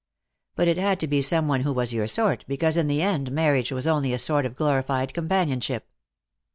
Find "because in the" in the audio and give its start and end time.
2.47-3.03